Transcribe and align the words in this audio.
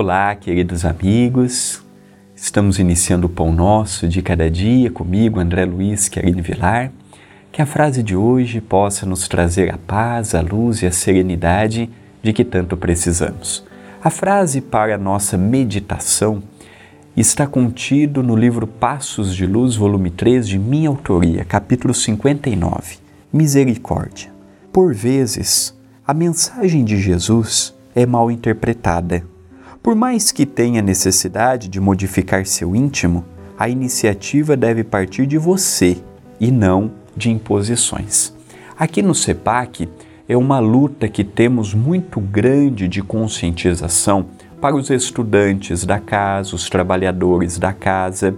Olá, 0.00 0.32
queridos 0.36 0.84
amigos. 0.84 1.84
Estamos 2.36 2.78
iniciando 2.78 3.26
o 3.26 3.28
Pão 3.28 3.52
Nosso 3.52 4.06
de 4.06 4.22
cada 4.22 4.48
dia 4.48 4.92
comigo, 4.92 5.40
André 5.40 5.64
Luiz 5.64 6.08
Querine 6.08 6.40
Vilar. 6.40 6.92
Que 7.50 7.60
a 7.60 7.66
frase 7.66 8.00
de 8.00 8.14
hoje 8.14 8.60
possa 8.60 9.04
nos 9.04 9.26
trazer 9.26 9.74
a 9.74 9.76
paz, 9.76 10.36
a 10.36 10.40
luz 10.40 10.82
e 10.82 10.86
a 10.86 10.92
serenidade 10.92 11.90
de 12.22 12.32
que 12.32 12.44
tanto 12.44 12.76
precisamos. 12.76 13.66
A 14.00 14.08
frase 14.08 14.60
para 14.60 14.94
a 14.94 14.98
nossa 14.98 15.36
meditação 15.36 16.44
está 17.16 17.44
contido 17.44 18.22
no 18.22 18.36
livro 18.36 18.68
Passos 18.68 19.34
de 19.34 19.46
Luz, 19.46 19.74
volume 19.74 20.10
3, 20.10 20.46
de 20.46 20.60
minha 20.60 20.90
autoria, 20.90 21.44
capítulo 21.44 21.92
59, 21.92 22.98
Misericórdia. 23.32 24.30
Por 24.72 24.94
vezes, 24.94 25.76
a 26.06 26.14
mensagem 26.14 26.84
de 26.84 26.96
Jesus 27.00 27.74
é 27.96 28.06
mal 28.06 28.30
interpretada 28.30 29.24
por 29.88 29.96
mais 29.96 30.30
que 30.30 30.44
tenha 30.44 30.82
necessidade 30.82 31.66
de 31.66 31.80
modificar 31.80 32.44
seu 32.44 32.76
íntimo, 32.76 33.24
a 33.58 33.70
iniciativa 33.70 34.54
deve 34.54 34.84
partir 34.84 35.26
de 35.26 35.38
você 35.38 35.96
e 36.38 36.50
não 36.50 36.90
de 37.16 37.30
imposições. 37.30 38.34
Aqui 38.78 39.00
no 39.00 39.14
CEPAC 39.14 39.88
é 40.28 40.36
uma 40.36 40.58
luta 40.58 41.08
que 41.08 41.24
temos 41.24 41.72
muito 41.72 42.20
grande 42.20 42.86
de 42.86 43.00
conscientização 43.00 44.26
para 44.60 44.76
os 44.76 44.90
estudantes 44.90 45.86
da 45.86 45.98
casa, 45.98 46.54
os 46.54 46.68
trabalhadores 46.68 47.56
da 47.56 47.72
casa, 47.72 48.36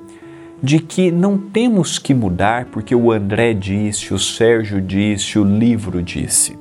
de 0.62 0.78
que 0.78 1.10
não 1.10 1.36
temos 1.36 1.98
que 1.98 2.14
mudar 2.14 2.66
porque 2.66 2.94
o 2.94 3.10
André 3.10 3.54
disse, 3.54 4.14
o 4.14 4.20
Sérgio 4.20 4.80
disse, 4.80 5.36
o 5.36 5.42
livro 5.42 6.00
disse. 6.00 6.56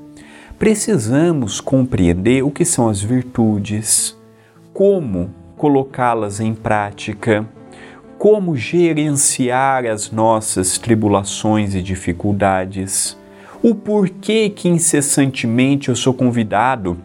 Precisamos 0.58 1.62
compreender 1.62 2.44
o 2.44 2.50
que 2.50 2.66
são 2.66 2.90
as 2.90 3.00
virtudes, 3.00 4.18
como 4.80 5.32
colocá-las 5.58 6.40
em 6.40 6.56
prática, 6.56 7.46
como 8.18 8.56
gerenciar 8.56 9.86
as 9.86 10.10
nossas 10.10 10.78
tribulações 10.78 11.76
e 11.76 11.82
dificuldades, 11.82 13.18
o 13.62 13.76
porquê 13.76 14.50
que 14.50 14.70
incessantemente 14.70 15.90
eu 15.90 15.98
sou 15.98 16.14
convidado 16.14 16.98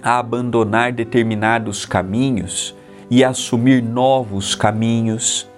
a 0.00 0.20
abandonar 0.20 0.92
determinados 0.92 1.84
caminhos 1.84 2.72
e 3.10 3.24
assumir 3.24 3.82
novos 3.82 4.54
caminhos. 4.54 5.50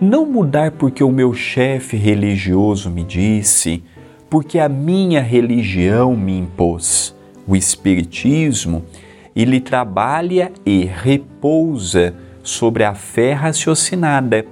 Não 0.00 0.26
mudar 0.26 0.72
porque 0.72 1.04
o 1.04 1.12
meu 1.12 1.32
chefe 1.32 1.96
religioso 1.96 2.90
me 2.90 3.04
disse, 3.04 3.84
porque 4.28 4.58
a 4.58 4.68
minha 4.68 5.22
religião 5.22 6.16
me 6.16 6.36
impôs. 6.36 7.14
O 7.46 7.54
Espiritismo 7.54 8.82
ele 9.36 9.60
trabalha 9.60 10.50
e 10.64 10.86
repousa 10.86 12.14
sobre 12.42 12.84
a 12.84 12.94
fé 12.94 13.34
raciocinada, 13.34 14.46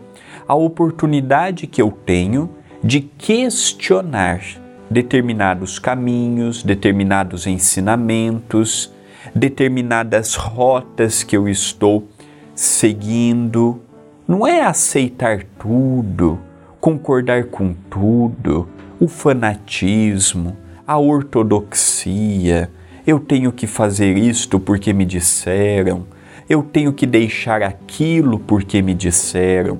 a 0.46 0.54
oportunidade 0.54 1.66
que 1.66 1.80
eu 1.80 1.90
tenho 1.90 2.50
de 2.82 3.00
questionar 3.00 4.42
determinados 4.90 5.78
caminhos, 5.78 6.62
determinados 6.62 7.46
ensinamentos, 7.46 8.92
determinadas 9.34 10.34
rotas 10.34 11.22
que 11.22 11.34
eu 11.34 11.48
estou 11.48 12.06
seguindo. 12.54 13.80
Não 14.28 14.46
é 14.46 14.60
aceitar 14.60 15.44
tudo, 15.58 16.38
concordar 16.78 17.44
com 17.44 17.74
tudo, 17.88 18.68
o 19.00 19.08
fanatismo, 19.08 20.56
a 20.86 20.98
ortodoxia, 20.98 22.70
eu 23.06 23.20
tenho 23.20 23.52
que 23.52 23.66
fazer 23.66 24.16
isto 24.16 24.58
porque 24.58 24.92
me 24.92 25.04
disseram, 25.04 26.06
eu 26.48 26.62
tenho 26.62 26.92
que 26.92 27.06
deixar 27.06 27.62
aquilo 27.62 28.38
porque 28.38 28.80
me 28.80 28.94
disseram. 28.94 29.78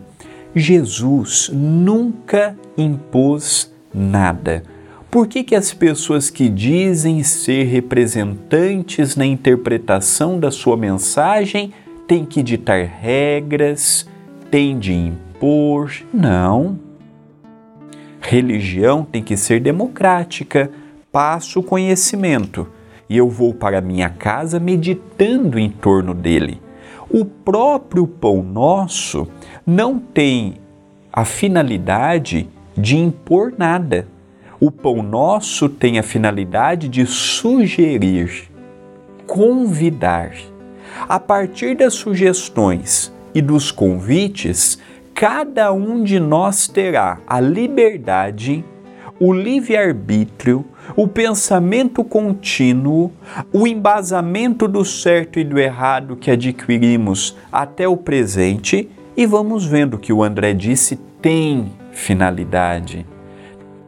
Jesus 0.54 1.50
nunca 1.52 2.56
impôs 2.76 3.72
nada. 3.92 4.62
Por 5.10 5.26
que, 5.26 5.42
que 5.42 5.54
as 5.54 5.72
pessoas 5.72 6.28
que 6.28 6.48
dizem 6.48 7.22
ser 7.22 7.64
representantes 7.64 9.16
na 9.16 9.24
interpretação 9.24 10.38
da 10.38 10.50
sua 10.50 10.76
mensagem 10.76 11.72
têm 12.06 12.24
que 12.24 12.42
ditar 12.42 12.84
regras, 12.84 14.06
têm 14.50 14.78
de 14.78 14.92
impor? 14.92 15.92
Não. 16.12 16.78
Religião 18.20 19.04
tem 19.04 19.22
que 19.22 19.36
ser 19.36 19.60
democrática, 19.60 20.70
passa 21.12 21.58
o 21.58 21.62
conhecimento 21.62 22.66
e 23.08 23.16
eu 23.16 23.28
vou 23.28 23.54
para 23.54 23.80
minha 23.80 24.08
casa 24.08 24.58
meditando 24.58 25.58
em 25.58 25.68
torno 25.68 26.14
dele. 26.14 26.60
O 27.10 27.24
próprio 27.24 28.06
pão 28.06 28.42
nosso 28.42 29.28
não 29.66 29.98
tem 29.98 30.54
a 31.12 31.24
finalidade 31.24 32.48
de 32.76 32.96
impor 32.96 33.54
nada. 33.56 34.08
O 34.58 34.70
pão 34.70 35.02
nosso 35.02 35.68
tem 35.68 35.98
a 35.98 36.02
finalidade 36.02 36.88
de 36.88 37.06
sugerir, 37.06 38.50
convidar. 39.26 40.32
A 41.08 41.20
partir 41.20 41.76
das 41.76 41.94
sugestões 41.94 43.12
e 43.34 43.42
dos 43.42 43.70
convites, 43.70 44.78
cada 45.14 45.72
um 45.72 46.02
de 46.02 46.18
nós 46.18 46.66
terá 46.66 47.18
a 47.26 47.40
liberdade, 47.40 48.64
o 49.20 49.32
livre-arbítrio 49.32 50.64
o 50.96 51.08
pensamento 51.08 52.04
contínuo, 52.04 53.10
o 53.52 53.66
embasamento 53.66 54.68
do 54.68 54.84
certo 54.84 55.38
e 55.38 55.44
do 55.44 55.58
errado 55.58 56.16
que 56.16 56.30
adquirimos 56.30 57.36
até 57.50 57.88
o 57.88 57.96
presente 57.96 58.88
e 59.16 59.26
vamos 59.26 59.64
vendo 59.64 59.98
que 59.98 60.12
o 60.12 60.22
André 60.22 60.52
disse 60.52 60.96
tem 61.20 61.72
finalidade, 61.92 63.06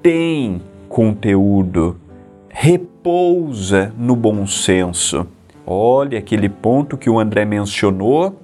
tem 0.02 0.62
conteúdo, 0.88 1.96
repousa 2.48 3.92
no 3.98 4.16
bom 4.16 4.46
senso. 4.46 5.26
Olha 5.66 6.18
aquele 6.18 6.48
ponto 6.48 6.96
que 6.96 7.10
o 7.10 7.18
André 7.18 7.44
mencionou 7.44 8.40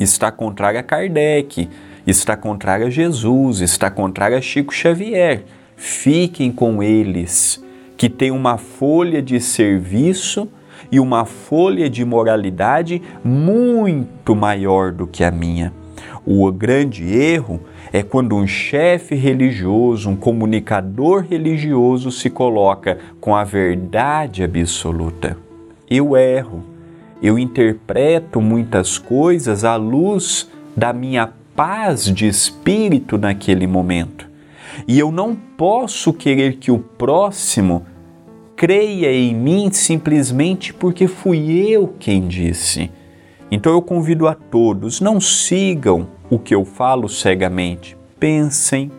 está 0.00 0.30
contrário 0.32 0.80
a 0.80 0.82
Kardec, 0.82 1.68
está 2.06 2.36
contrário 2.36 2.86
a 2.86 2.90
Jesus, 2.90 3.60
está 3.60 3.90
contrário 3.90 4.36
a 4.36 4.40
Chico 4.40 4.72
Xavier. 4.72 5.44
Fiquem 5.76 6.52
com 6.52 6.82
eles 6.82 7.62
que 8.02 8.08
tem 8.08 8.32
uma 8.32 8.58
folha 8.58 9.22
de 9.22 9.38
serviço 9.38 10.48
e 10.90 10.98
uma 10.98 11.24
folha 11.24 11.88
de 11.88 12.04
moralidade 12.04 13.00
muito 13.22 14.34
maior 14.34 14.90
do 14.90 15.06
que 15.06 15.22
a 15.22 15.30
minha. 15.30 15.72
O 16.26 16.50
grande 16.50 17.04
erro 17.04 17.60
é 17.92 18.02
quando 18.02 18.34
um 18.34 18.44
chefe 18.44 19.14
religioso, 19.14 20.10
um 20.10 20.16
comunicador 20.16 21.24
religioso 21.30 22.10
se 22.10 22.28
coloca 22.28 22.98
com 23.20 23.36
a 23.36 23.44
verdade 23.44 24.42
absoluta. 24.42 25.36
Eu 25.88 26.16
erro, 26.16 26.64
eu 27.22 27.38
interpreto 27.38 28.40
muitas 28.40 28.98
coisas 28.98 29.62
à 29.62 29.76
luz 29.76 30.50
da 30.76 30.92
minha 30.92 31.30
paz 31.54 32.06
de 32.06 32.26
espírito 32.26 33.16
naquele 33.16 33.68
momento. 33.68 34.28
E 34.88 34.98
eu 34.98 35.12
não 35.12 35.36
posso 35.36 36.12
querer 36.12 36.56
que 36.56 36.72
o 36.72 36.80
próximo 36.80 37.86
creia 38.62 39.12
em 39.12 39.34
mim 39.34 39.72
simplesmente 39.72 40.72
porque 40.72 41.08
fui 41.08 41.50
eu 41.68 41.96
quem 41.98 42.28
disse. 42.28 42.92
Então 43.50 43.72
eu 43.72 43.82
convido 43.82 44.28
a 44.28 44.36
todos, 44.36 45.00
não 45.00 45.20
sigam 45.20 46.06
o 46.30 46.38
que 46.38 46.54
eu 46.54 46.64
falo 46.64 47.08
cegamente. 47.08 47.96
Pensem, 48.20 48.92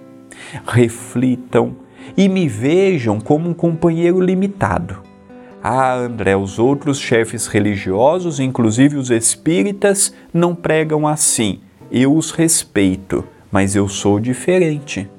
reflitam 0.68 1.78
e 2.18 2.28
me 2.28 2.46
vejam 2.46 3.22
como 3.22 3.50
um 3.50 3.54
companheiro 3.54 4.20
limitado. 4.20 5.02
Ah, 5.64 5.94
André, 5.94 6.36
os 6.36 6.60
outros 6.60 7.00
chefes 7.00 7.48
religiosos, 7.48 8.42
inclusive 8.42 8.98
os 8.98 9.10
espíritas, 9.12 10.14
não 10.34 10.54
pregam 10.54 11.08
assim. 11.08 11.62
Eu 11.90 12.18
os 12.18 12.32
respeito, 12.32 13.24
mas 13.50 13.78
eu 13.78 13.88
sou 13.88 14.20
diferente. 14.20 15.10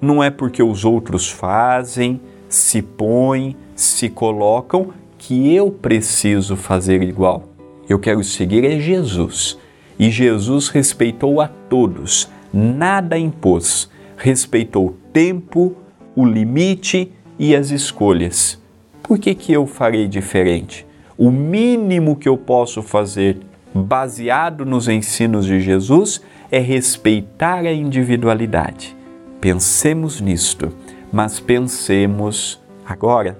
Não 0.00 0.20
é 0.20 0.28
porque 0.28 0.60
os 0.60 0.84
outros 0.84 1.30
fazem, 1.30 2.20
se 2.54 2.82
põem, 2.82 3.56
se 3.74 4.10
colocam 4.10 4.92
que 5.16 5.54
eu 5.54 5.70
preciso 5.70 6.54
fazer 6.54 7.02
igual. 7.02 7.44
Eu 7.88 7.98
quero 7.98 8.22
seguir 8.22 8.62
é 8.64 8.78
Jesus. 8.78 9.58
E 9.98 10.10
Jesus 10.10 10.68
respeitou 10.68 11.40
a 11.40 11.48
todos, 11.48 12.28
nada 12.52 13.18
impôs, 13.18 13.88
respeitou 14.18 14.88
o 14.88 14.96
tempo, 15.12 15.74
o 16.14 16.26
limite 16.26 17.10
e 17.38 17.56
as 17.56 17.70
escolhas. 17.70 18.60
Por 19.02 19.18
que, 19.18 19.34
que 19.34 19.52
eu 19.52 19.66
farei 19.66 20.06
diferente? 20.06 20.86
O 21.16 21.30
mínimo 21.30 22.16
que 22.16 22.28
eu 22.28 22.36
posso 22.36 22.82
fazer, 22.82 23.38
baseado 23.74 24.66
nos 24.66 24.88
ensinos 24.88 25.46
de 25.46 25.58
Jesus, 25.60 26.20
é 26.50 26.58
respeitar 26.58 27.60
a 27.60 27.72
individualidade. 27.72 28.94
Pensemos 29.40 30.20
nisto, 30.20 30.70
mas 31.12 31.38
pensemos 31.38 32.60
agora 32.86 33.36